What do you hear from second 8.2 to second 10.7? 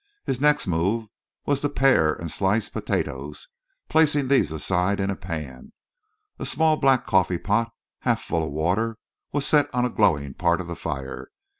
full of water, was set on a glowing part of